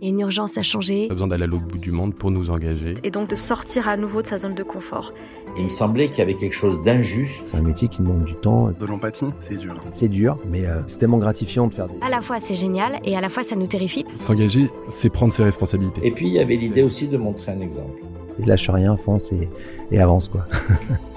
[0.00, 1.08] Il y a une urgence à changer.
[1.08, 2.94] Pas besoin d'aller à l'autre bout du monde pour nous engager.
[3.04, 5.14] Et donc de sortir à nouveau de sa zone de confort.
[5.56, 7.44] Il me semblait qu'il y avait quelque chose d'injuste.
[7.46, 8.70] C'est un métier qui demande du temps.
[8.78, 9.74] De l'empathie, c'est dur.
[9.92, 11.94] C'est dur, mais euh, c'est tellement gratifiant de faire des...
[12.02, 14.04] À la fois c'est génial et à la fois ça nous terrifie.
[14.14, 16.06] S'engager, c'est prendre ses responsabilités.
[16.06, 18.02] Et puis il y avait l'idée aussi de montrer un exemple.
[18.40, 19.48] Et lâche rien, fonce et,
[19.90, 20.46] et avance quoi.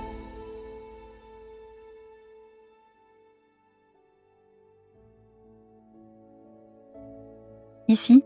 [7.90, 8.24] Ici,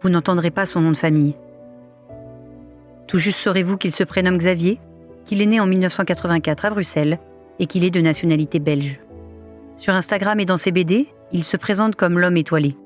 [0.00, 1.34] vous n'entendrez pas son nom de famille.
[3.08, 4.80] Tout juste saurez-vous qu'il se prénomme Xavier,
[5.24, 7.18] qu'il est né en 1984 à Bruxelles
[7.58, 9.00] et qu'il est de nationalité belge.
[9.76, 12.76] Sur Instagram et dans ses BD, il se présente comme l'homme étoilé,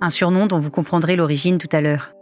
[0.00, 2.12] un surnom dont vous comprendrez l'origine tout à l'heure.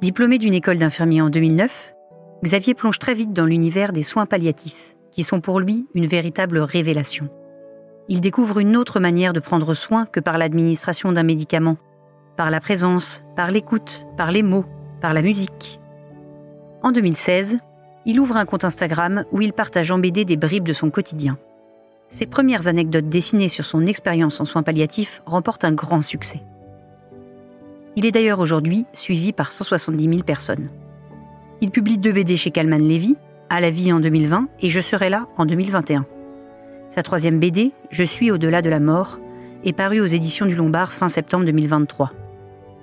[0.00, 1.94] Diplômé d'une école d'infirmier en 2009,
[2.42, 6.58] Xavier plonge très vite dans l'univers des soins palliatifs, qui sont pour lui une véritable
[6.58, 7.28] révélation.
[8.08, 11.76] Il découvre une autre manière de prendre soin que par l'administration d'un médicament,
[12.36, 14.66] par la présence, par l'écoute, par les mots,
[15.00, 15.80] par la musique.
[16.82, 17.58] En 2016,
[18.04, 21.38] il ouvre un compte Instagram où il partage en BD des bribes de son quotidien.
[22.10, 26.42] Ses premières anecdotes dessinées sur son expérience en soins palliatifs remportent un grand succès.
[27.96, 30.68] Il est d'ailleurs aujourd'hui suivi par 170 000 personnes.
[31.62, 33.16] Il publie deux BD chez Calman Levy,
[33.48, 36.04] À la vie en 2020 et Je serai là en 2021.
[36.94, 39.18] Sa troisième BD, Je suis au-delà de la mort,
[39.64, 42.12] est parue aux éditions du Lombard fin septembre 2023.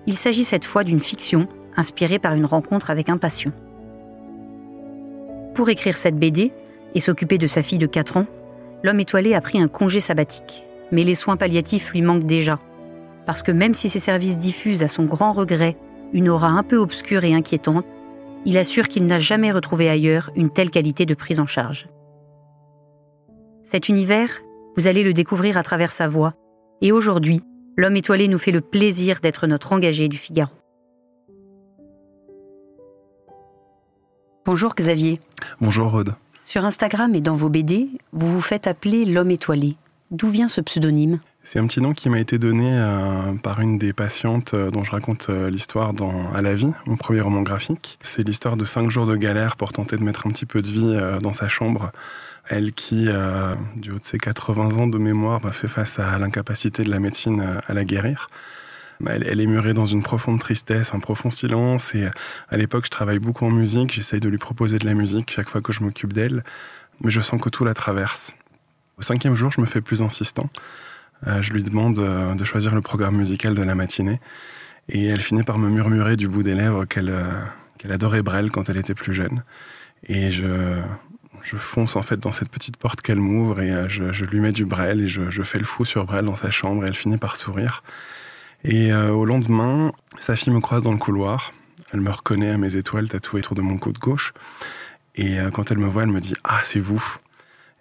[0.06, 3.54] Il s'agit cette fois d'une fiction inspirée par une rencontre avec un patient.
[5.54, 6.52] Pour écrire cette BD
[6.94, 8.26] et s'occuper de sa fille de 4 ans,
[8.84, 10.66] l'homme étoilé a pris un congé sabbatique.
[10.92, 12.60] Mais les soins palliatifs lui manquent déjà.
[13.26, 15.78] Parce que même si ses services diffusent à son grand regret
[16.12, 17.86] une aura un peu obscure et inquiétante,
[18.44, 21.88] il assure qu'il n'a jamais retrouvé ailleurs une telle qualité de prise en charge.
[23.64, 24.42] Cet univers,
[24.76, 26.34] vous allez le découvrir à travers sa voix,
[26.82, 27.42] et aujourd'hui,
[27.78, 30.52] l'homme étoilé nous fait le plaisir d'être notre engagé du Figaro.
[34.46, 35.20] Bonjour Xavier.
[35.62, 36.16] Bonjour Rod.
[36.42, 39.76] Sur Instagram et dans vos BD, vous vous faites appeler l'homme étoilé.
[40.10, 41.20] D'où vient ce pseudonyme?
[41.44, 44.84] C'est un petit nom qui m'a été donné euh, par une des patientes euh, dont
[44.84, 47.98] je raconte euh, l'histoire dans À la vie, mon premier roman graphique.
[48.02, 50.68] C'est l'histoire de cinq jours de galère pour tenter de mettre un petit peu de
[50.68, 51.92] vie euh, dans sa chambre.
[52.52, 56.18] Elle qui, euh, du haut de ses 80 ans de mémoire, bah, fait face à
[56.20, 58.28] l'incapacité de la médecine euh, à la guérir.
[59.00, 61.96] Bah, Elle, elle est murée dans une profonde tristesse, un profond silence.
[61.96, 62.10] Et
[62.50, 63.94] à l'époque, je travaille beaucoup en musique.
[63.94, 66.44] J'essaye de lui proposer de la musique chaque fois que je m'occupe d'elle.
[67.04, 68.34] Mais je sens que tout la traverse.
[68.98, 70.50] Au cinquième jour, je me fais plus insistant.
[71.28, 74.20] Euh, je lui demande euh, de choisir le programme musical de la matinée.
[74.90, 77.42] Et elle finit par me murmurer du bout des lèvres qu'elle euh,
[77.78, 79.44] qu'elle adorait Brel quand elle était plus jeune.
[80.08, 80.82] Et je,
[81.44, 84.52] je fonce en fait dans cette petite porte qu'elle m'ouvre et euh, je, lui mets
[84.52, 87.18] du Brel et je, fais le fou sur Brel dans sa chambre et elle finit
[87.18, 87.84] par sourire.
[88.64, 91.54] Et euh, au lendemain, sa fille me croise dans le couloir.
[91.94, 94.34] Elle me reconnaît à mes étoiles tatouées autour de mon coude gauche.
[95.16, 97.04] Et euh, quand elle me voit, elle me dit Ah, c'est vous.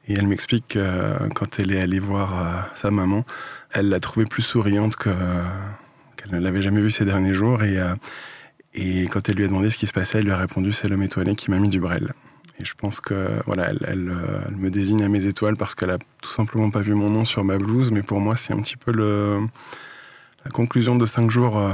[0.08, 3.24] Et elle m'explique que quand elle est allée voir sa maman,
[3.70, 5.10] elle l'a trouvée plus souriante que,
[6.16, 7.62] qu'elle ne l'avait jamais vue ces derniers jours.
[7.62, 7.78] Et,
[8.74, 10.88] et quand elle lui a demandé ce qui se passait, elle lui a répondu C'est
[10.88, 12.12] l'homme étoilé qui m'a mis du Brel.
[12.60, 15.74] Et je pense que voilà, elle, elle, euh, elle me désigne à mes étoiles parce
[15.74, 17.90] qu'elle a tout simplement pas vu mon nom sur ma blouse.
[17.90, 19.40] Mais pour moi, c'est un petit peu le,
[20.44, 21.70] la conclusion de cinq jours euh,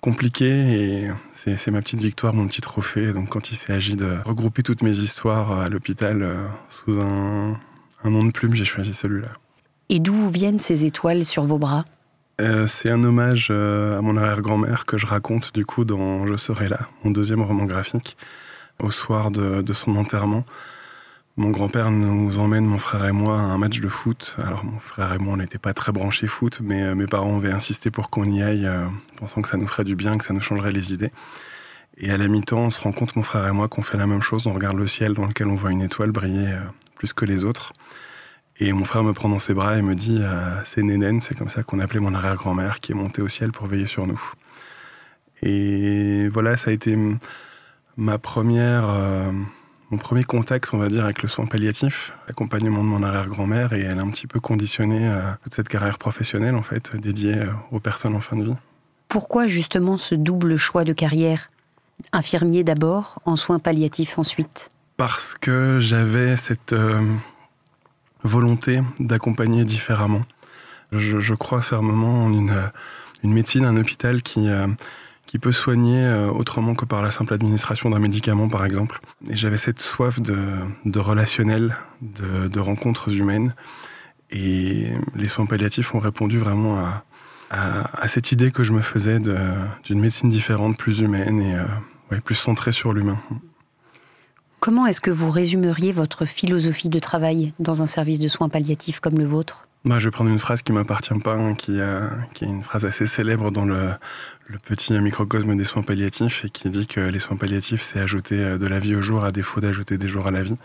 [0.00, 1.04] compliqués.
[1.04, 3.12] Et c'est c'est ma petite victoire, mon petit trophée.
[3.12, 7.58] Donc quand il s'est agi de regrouper toutes mes histoires à l'hôpital euh, sous un,
[8.04, 9.28] un nom de plume, j'ai choisi celui-là.
[9.88, 11.84] Et d'où viennent ces étoiles sur vos bras?
[12.40, 16.34] Euh, c'est un hommage euh, à mon arrière-grand-mère que je raconte du coup dans Je
[16.36, 18.16] serai là, mon deuxième roman graphique,
[18.82, 20.44] au soir de, son enterrement.
[21.36, 24.36] Mon grand-père nous emmène, mon frère et moi, à un match de foot.
[24.38, 27.38] Alors mon frère et moi, on n'était pas très branchés foot, mais euh, mes parents
[27.38, 28.86] avaient insisté pour qu'on y aille, euh,
[29.16, 31.10] pensant que ça nous ferait du bien, que ça nous changerait les idées.
[31.96, 34.06] Et à la mi-temps, on se rend compte, mon frère et moi, qu'on fait la
[34.06, 34.46] même chose.
[34.46, 36.60] On regarde le ciel dans lequel on voit une étoile briller euh,
[36.96, 37.72] plus que les autres.
[38.58, 40.22] Et mon frère me prend dans ses bras et me dit
[40.64, 43.66] C'est Nénène, c'est comme ça qu'on appelait mon arrière-grand-mère qui est montée au ciel pour
[43.66, 44.20] veiller sur nous.
[45.42, 46.96] Et voilà, ça a été
[47.96, 49.30] ma première, euh,
[49.90, 53.80] mon premier contact, on va dire, avec le soin palliatif, l'accompagnement de mon arrière-grand-mère, et
[53.80, 57.52] elle a un petit peu conditionné euh, toute cette carrière professionnelle, en fait, dédiée euh,
[57.70, 58.56] aux personnes en fin de vie.
[59.08, 61.50] Pourquoi justement ce double choix de carrière?
[62.12, 64.70] Infirmier d'abord, en soins palliatifs ensuite?
[64.96, 66.74] Parce que j'avais cette
[68.24, 70.22] volonté d'accompagner différemment.
[70.92, 72.70] Je, je, crois fermement en une,
[73.22, 74.48] une médecine, un hôpital qui
[75.26, 79.00] qui peut soigner euh, autrement que par la simple administration d'un médicament, par exemple.
[79.28, 83.52] Et j'avais cette soif de, relationnel, de, rencontres humaines.
[84.30, 86.82] Et les soins palliatifs ont répondu vraiment
[87.50, 92.34] à, cette idée que je me faisais d'une médecine différente, plus humaine et euh, plus
[92.34, 93.18] centrée sur l'humain.
[94.60, 99.00] Comment est-ce que vous résumeriez votre philosophie de travail dans un service de soins palliatifs
[99.00, 99.66] comme le vôtre?
[99.84, 102.84] Je vais prendre une phrase qui m'appartient pas, hein, qui, a, qui est une phrase
[102.84, 103.94] assez célèbre dans le,
[104.66, 108.58] petit microcosme des soins palliatifs et qui dit que les soins palliatifs, c'est ajouter euh,
[108.58, 110.56] de la vie au jour à défaut d'ajouter des jours à la vie.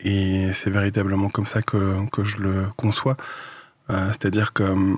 [0.00, 3.16] Et c'est véritablement comme ça que, je le conçois.
[3.90, 4.94] Euh, C'est-à-dire que euh,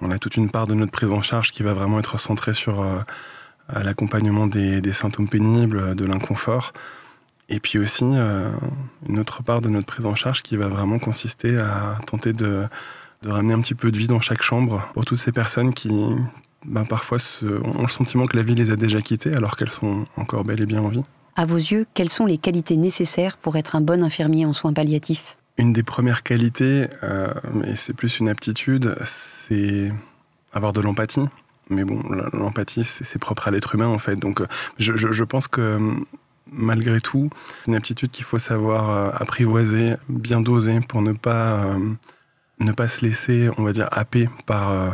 [0.00, 2.54] on a toute une part de notre prise en charge qui va vraiment être centrée
[2.54, 2.98] sur euh,
[3.68, 6.72] l'accompagnement des, symptômes pénibles, de l'inconfort.
[7.52, 8.50] Et puis aussi euh,
[9.06, 12.64] une autre part de notre prise en charge qui va vraiment consister à tenter de,
[13.22, 15.90] de ramener un petit peu de vie dans chaque chambre pour toutes ces personnes qui,
[16.64, 19.70] ben, parfois se, ont le sentiment que la vie les a déjà quittées alors qu'elles
[19.70, 21.02] sont encore bel et bien en vie.
[21.36, 24.72] À vos yeux, quelles sont les qualités nécessaires pour être un bon infirmier en soins
[24.72, 25.36] palliatifs?
[25.58, 29.92] Une des premières qualités, euh, mais c'est plus une aptitude, c'est
[30.54, 31.26] avoir de l'empathie.
[31.68, 32.00] Mais bon,
[32.32, 34.16] l'empathie, c'est propre à l'être humain en fait.
[34.16, 34.42] Donc
[34.78, 35.78] je, je, je pense que
[36.52, 37.30] malgré tout,
[37.66, 41.78] une aptitude qu'il faut savoir euh, apprivoiser, bien doser pour ne pas, euh,
[42.60, 44.90] ne pas se laisser, on va dire, happer par, euh,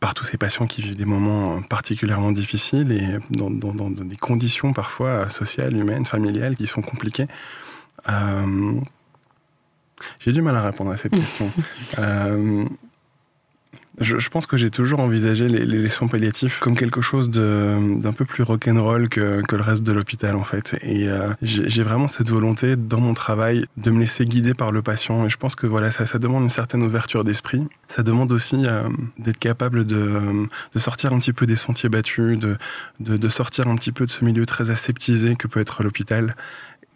[0.00, 4.16] par tous ces patients qui vivent des moments particulièrement difficiles et dans, dans, dans des
[4.16, 7.26] conditions parfois sociales, humaines, familiales qui sont compliquées.
[8.08, 8.74] Euh,
[10.20, 11.50] J'ai du mal à répondre à cette question.
[14.00, 18.12] Je, je, pense que j'ai toujours envisagé les, les, soins palliatifs comme quelque chose d'un
[18.12, 20.76] peu plus rock'n'roll que, que le reste de l'hôpital en fait.
[20.82, 24.82] Et euh, j'ai vraiment cette volonté dans mon travail de me laisser guider par le
[24.82, 25.26] patient.
[25.26, 27.62] Et je pense que voilà, ça, ça demande une certaine ouverture d'esprit.
[27.88, 28.88] Ça demande aussi euh,
[29.18, 32.56] d'être capable de, de, sortir un petit peu des sentiers battus, de,
[33.00, 36.34] de, de sortir un petit peu de ce milieu très aseptisé que peut être l'hôpital.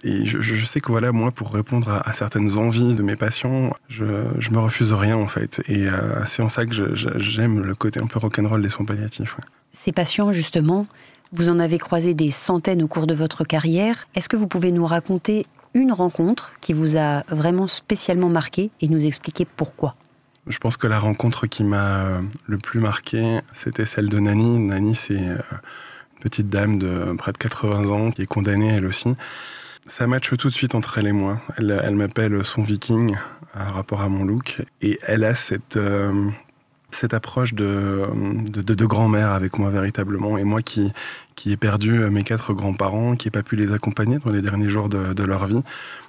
[0.07, 3.17] Et je, je, sais que voilà, moi, pour répondre à, à certaines envies de mes
[3.17, 4.05] patients, je,
[4.39, 5.63] je, me refuse rien en fait.
[5.67, 9.39] Et euh, c'est en ça que j'aime le côté un peu rock'n'roll des soins palliatifs.
[9.39, 9.45] Ouais.
[9.73, 10.87] Ces patients, justement,
[11.33, 14.07] vous en avez croisé des centaines au cours de votre carrière.
[14.15, 18.89] Est-ce que vous pouvez nous raconter une rencontre qui vous a vraiment spécialement marqué et
[18.89, 19.97] nous expliquer pourquoi?
[20.47, 24.59] Je pense que la rencontre qui m'a le plus marqué, c'était celle de Nani.
[24.59, 25.41] Nani, c'est une
[26.21, 29.15] petite dame de près de 80 ans qui est condamnée elle aussi
[29.87, 31.41] ça matche tout de suite entre elle et moi.
[31.57, 33.17] Elle, elle m'appelle son viking
[33.53, 34.63] par rapport à mon look.
[34.83, 36.31] Et elle a cette, euh,
[36.91, 38.09] cette approche de,
[38.51, 40.39] de, grand-mère avec moi véritablement.
[40.39, 40.93] Et moi qui,
[41.35, 44.69] qui ai perdu mes quatre grands-parents, qui n'ai pas pu les accompagner dans les derniers
[44.69, 45.63] jours de, de leur vie,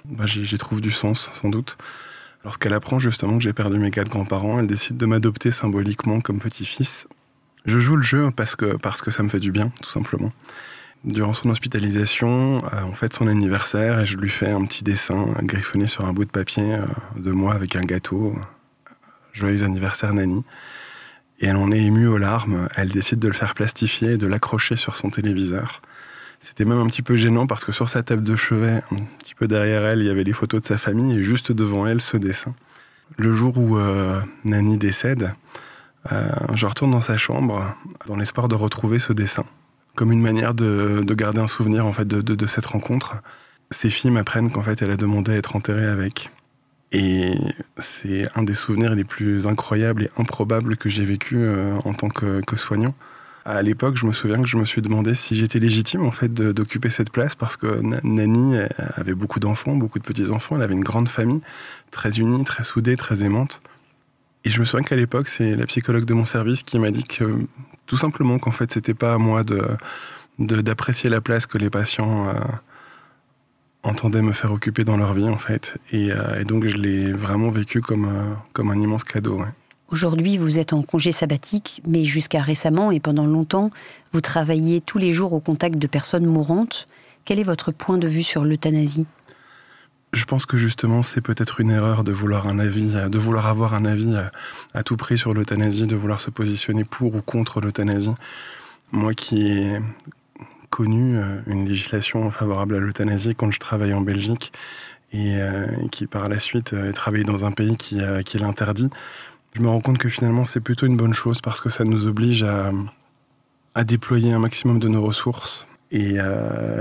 [0.04, 1.76] bah, j'y trouve du sens sans doute.
[2.44, 6.38] Lorsqu'elle apprend justement que j'ai perdu mes quatre grands-parents, elle décide de m'adopter symboliquement comme
[6.38, 7.08] petit-fils.
[7.64, 10.32] Je joue le jeu parce que, parce que ça me fait du bien, tout simplement.
[11.06, 15.26] Durant son hospitalisation, euh, on fête son anniversaire et je lui fais un petit dessin
[15.42, 16.84] griffonné sur un bout de papier euh,
[17.16, 18.36] de moi avec un gâteau.
[19.32, 20.42] Joyeux anniversaire Nani.
[21.38, 22.68] Et elle en est émue aux larmes.
[22.74, 25.80] Elle décide de le faire plastifier et de l'accrocher sur son téléviseur.
[26.40, 29.36] C'était même un petit peu gênant parce que sur sa table de chevet, un petit
[29.36, 32.00] peu derrière elle, il y avait les photos de sa famille et juste devant elle,
[32.00, 32.52] ce dessin.
[33.16, 35.32] Le jour où euh, Nani décède,
[36.10, 37.76] euh, je retourne dans sa chambre
[38.08, 39.44] dans l'espoir de retrouver ce dessin
[39.96, 43.16] comme une manière de, de, garder un souvenir en fait de, cette rencontre.
[43.70, 46.30] Ces filles m'apprennent qu'en fait elle a demandé à être enterrée avec.
[46.92, 47.34] Et
[47.78, 52.08] c'est un des souvenirs les plus incroyables et improbables que j'ai vécu euh, en tant
[52.08, 52.94] que, que soignant.
[53.44, 56.32] À l'époque, je me souviens que je me suis demandé si j'étais légitime en fait
[56.32, 60.56] d'occuper cette place parce que Nani avait beaucoup d'enfants, beaucoup de petits enfants.
[60.56, 61.40] Elle avait une grande famille,
[61.92, 63.60] très unie, très soudée, très aimante.
[64.46, 67.02] Et je me souviens qu'à l'époque, c'est la psychologue de mon service qui m'a dit
[67.02, 67.48] que
[67.86, 69.60] tout simplement qu'en fait, c'était pas à moi de
[70.38, 72.34] d'apprécier la place que les patients euh,
[73.82, 75.78] entendaient me faire occuper dans leur vie, en fait.
[75.90, 79.42] Et, euh, donc, je l'ai vraiment vécu comme, euh, comme un immense cadeau.
[79.88, 83.70] Aujourd'hui, vous êtes en congé sabbatique, mais jusqu'à récemment et pendant longtemps,
[84.12, 86.86] vous travailliez tous les jours au contact de personnes mourantes.
[87.24, 89.06] Quel est votre point de vue sur l'euthanasie?
[90.26, 93.84] Pense que justement, c'est peut-être une erreur de vouloir un avis, de vouloir avoir un
[93.84, 94.14] avis
[94.74, 98.14] à tout prix sur l'euthanasie, de vouloir se positionner pour ou contre l'euthanasie.
[98.92, 99.80] Moi qui ai
[100.70, 104.52] connu une législation favorable à l'euthanasie quand je travaillais en Belgique
[105.12, 105.38] et
[105.90, 108.90] qui par la suite est travaillé dans un pays qui, qui l'interdit.
[109.54, 112.06] Je me rends compte que finalement c'est plutôt une bonne chose parce que ça nous
[112.06, 112.44] oblige
[113.74, 116.16] à déployer un maximum de nos ressources et,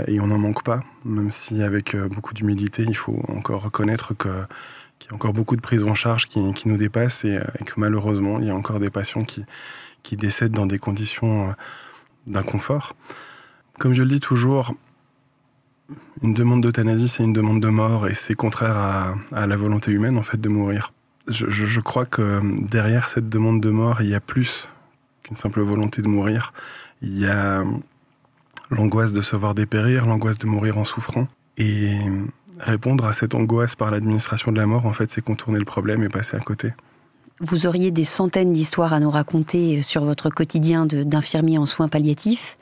[0.07, 4.31] et on n'en manque pas, même si avec beaucoup d'humilité il faut encore reconnaître qu'il
[4.31, 8.39] y a encore beaucoup de prises en charge qui, nous dépassent et, et, que malheureusement
[8.39, 9.45] il y a encore des patients qui,
[10.15, 11.53] décèdent dans des conditions
[12.27, 12.95] d'inconfort.
[13.79, 14.73] Comme je le dis toujours,
[16.21, 20.17] une demande d'euthanasie, c'est une demande de mort et c'est contraire à, la volonté humaine
[20.17, 20.93] en fait de mourir.
[21.27, 24.69] Je, je, crois que derrière cette demande de mort, il y a plus
[25.23, 26.53] qu'une simple volonté de mourir.
[27.01, 27.63] Il y a
[28.69, 31.27] l'angoisse de se voir dépérir, l'angoisse de mourir en souffrant.
[31.57, 31.95] Et
[32.59, 36.03] répondre à cette angoisse par l'administration de la mort, en fait, c'est contourner le problème
[36.03, 36.73] et passer à côté.
[37.41, 42.57] Vous auriez des centaines d'histoires à nous raconter sur votre quotidien d'infirmier en soins palliatifs.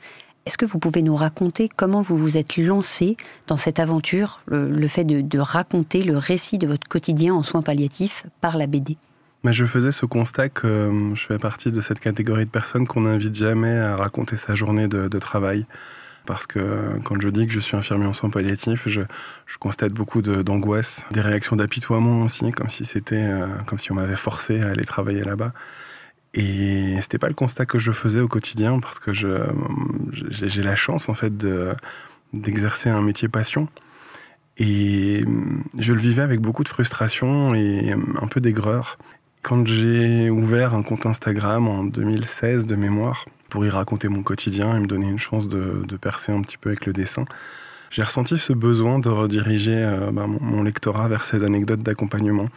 [0.46, 4.68] Est-ce que vous pouvez nous raconter comment vous vous êtes lancé dans cette aventure, le,
[4.68, 8.66] le fait de, de, raconter le récit de votre quotidien en soins palliatifs par la
[8.66, 8.98] BD
[9.44, 12.86] Mais Je faisais ce constat que euh, je fais partie de cette catégorie de personnes
[12.86, 15.66] qu'on n'invite jamais à raconter sa journée de, travail
[16.24, 19.02] parce que quand je dis que je suis infirmier en soins palliatifs, je,
[19.60, 24.16] constate beaucoup d'angoisse, de, des réactions d'apitoiement aussi, comme si euh, comme si on m'avait
[24.16, 25.52] forcé à aller travailler là-bas.
[26.32, 31.10] Et c'était pas le constat que je faisais au quotidien, parce que j'ai la chance
[31.10, 31.74] en fait de,
[32.32, 33.68] d'exercer un métier passion.
[34.56, 35.22] Et
[35.78, 38.96] je le vivais avec beaucoup de frustration et un peu d'aigreur.
[39.44, 44.74] Quand j'ai ouvert un compte Instagram en 2016 de mémoire, pour y raconter mon quotidien
[44.74, 47.26] et me donner une chance de, percer un petit peu avec le dessin.
[47.90, 52.48] J'ai ressenti ce besoin de rediriger euh, bah, mon, lectorat vers ces anecdotes d'accompagnement.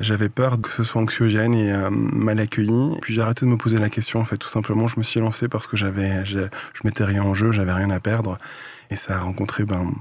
[0.00, 2.98] J'avais peur que ce soit anxiogène et euh, mal accueilli.
[3.00, 4.18] Puis j'ai arrêté de me poser la question.
[4.18, 6.48] En fait, tout simplement, je me suis lancé parce que j'avais, je
[6.82, 8.38] mettais rien en jeu, j'avais rien à perdre,
[8.90, 9.92] et ça a rencontré ben,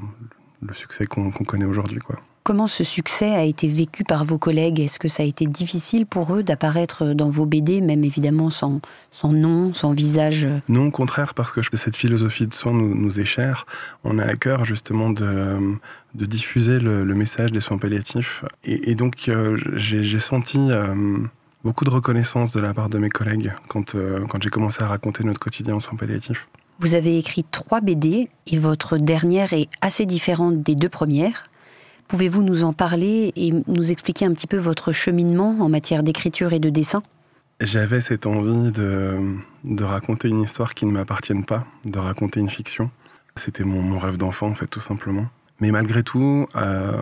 [0.63, 1.99] le succès qu'on qu connaît aujourd'hui.
[2.47, 4.79] Comment ce succès a été vécu par vos collègues?
[4.79, 8.79] Est-ce que ça a été difficile pour eux d'apparaître dans vos BD, même évidemment sans,
[9.11, 10.47] sans nom, sans visage?
[10.69, 13.65] Non, au contraire, parce que cette philosophie de soins nous, nous est chère.
[14.05, 15.57] On a à cœur justement de,
[16.15, 18.45] de diffuser le, le, message des soins palliatifs.
[18.63, 21.17] Et, et donc euh, j'ai senti euh,
[21.65, 24.87] beaucoup de reconnaissance de la part de mes collègues quand, euh, quand j'ai commencé à
[24.87, 26.47] raconter notre quotidien en soins palliatifs.
[26.79, 31.43] Vous avez écrit trois BD et votre dernière est assez différente des deux premières.
[32.07, 36.53] Pouvez-vous nous en parler et nous expliquer un petit peu votre cheminement en matière d'écriture
[36.53, 37.03] et de dessin?
[37.59, 39.17] J'avais cette envie de,
[39.63, 42.91] de, raconter une histoire qui ne m'appartienne pas, de raconter une fiction.
[43.35, 45.25] C'était mon, mon, rêve d'enfant, en fait, tout simplement.
[45.59, 47.01] Mais malgré tout, euh,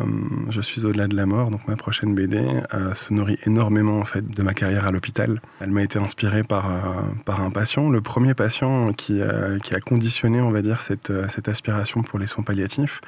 [0.50, 2.38] je suis au-delà de la mort, donc ma prochaine BD
[2.74, 5.41] euh, se nourrit énormément en fait de ma carrière à l'hôpital.
[5.59, 9.19] Elle m'a été inspirée par, euh, par un patient, le premier patient qui,
[9.62, 13.01] qui a conditionné, on va dire, cette, cette aspiration pour les soins palliatifs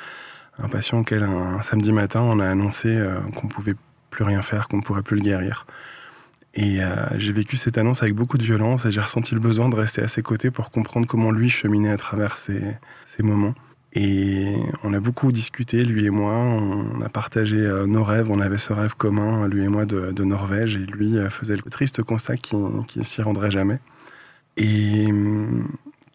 [0.59, 3.75] un patient auquel un, samedi matin on a annoncé euh, qu'on pouvait
[4.09, 5.65] plus rien faire, qu'on ne pourrait plus le guérir.
[6.57, 9.69] Et euh, j'ai vécu cette annonce avec beaucoup de violence et j'ai ressenti le besoin
[9.69, 12.59] de rester à ses côtés pour comprendre comment lui cheminait à travers ces,
[13.19, 13.53] moments.
[13.93, 18.39] Et on a beaucoup discuté, lui et moi, on a partagé euh, nos rêves, on
[18.39, 22.01] avait ce rêve commun, lui et moi, de, Norvège, et lui euh, faisait le triste
[22.01, 23.79] constat qu'il qu s'y rendrait jamais.
[24.57, 25.07] Et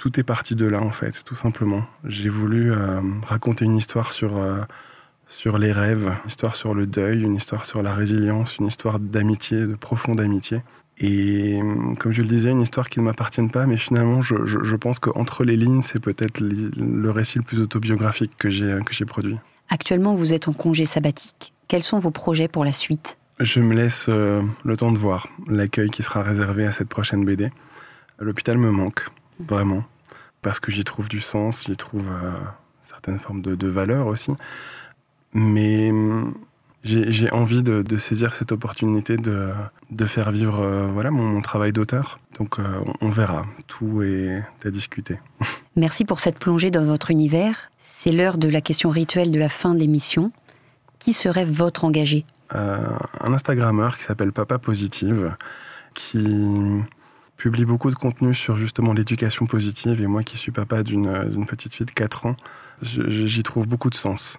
[0.03, 1.85] tout est parti de là en fait, tout simplement.
[2.05, 4.59] J'ai voulu euh, raconter une histoire sur, euh,
[5.29, 8.99] sur les rêves, une histoire sur le deuil, une histoire sur la résilience, une histoire
[8.99, 10.61] d'amitié, de profonde amitié.
[10.99, 11.61] Et
[12.01, 14.75] comme je le disais, une histoire qui ne m'appartient pas, mais finalement, je, je, je
[14.75, 19.37] pense qu'entre les lignes, c'est peut-être le récit le plus autobiographique que j'ai produit.
[19.69, 21.55] Actuellement, vous êtes en congé sabbatique.
[21.69, 23.19] Quels sont vos projets pour la suite?
[23.39, 27.25] Je me laisse euh, le temps de voir l'accueil qui sera réservé à cette prochaine
[27.25, 27.53] BD.
[28.19, 29.07] L'hôpital me manque,
[29.39, 29.85] vraiment
[30.43, 32.33] parce que j'y trouve du sens, j'y trouve euh,
[32.83, 34.33] certaines formes de, de valeur aussi.
[35.33, 35.93] Mais
[36.83, 39.51] j'ai envie de, de, saisir cette opportunité de,
[39.91, 42.19] de faire vivre euh, voilà, mon, mon travail d'auteur.
[42.39, 42.65] Donc euh,
[43.01, 45.19] on, on verra, tout est à discuter.
[45.77, 47.71] Merci pour cette plongée dans votre univers.
[47.81, 50.33] C'est l'heure de la question rituelle de la fin de l'émission.
[50.99, 52.25] Qui serait votre engagé?
[52.51, 55.35] Un Instagrammeur qui s'appelle Papa Positive,
[55.95, 56.83] qui
[57.43, 61.75] publie beaucoup de contenu sur justement l'éducation positive et moi qui suis papa d'une petite
[61.75, 62.37] fille de 4 ans,
[62.83, 64.39] j'y trouve beaucoup de sens.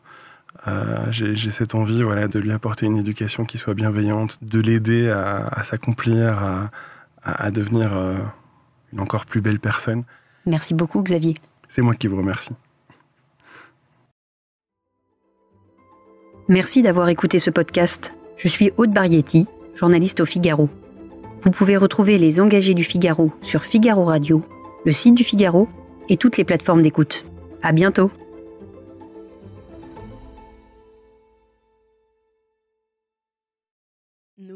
[0.70, 5.10] Euh, J'ai cette envie voilà, de lui apporter une éducation qui soit bienveillante, de l'aider
[5.10, 6.72] à, à s'accomplir, à,
[7.24, 8.16] à, à, devenir euh,
[8.94, 10.06] une encore plus belle personne.
[10.46, 11.34] Merci beaucoup Xavier.
[11.68, 12.54] C'est moi qui vous remercie.
[16.48, 18.14] Merci d'avoir écouté ce podcast.
[18.38, 19.46] Je suis Aude Barietti,
[19.76, 20.70] journaliste au Figaro.
[21.44, 24.42] Vous pouvez retrouver les engagés du Figaro sur Figaro Radio,
[24.86, 25.68] le site du Figaro
[26.08, 27.26] et toutes les plateformes d'écoute.
[27.62, 28.12] À bientôt!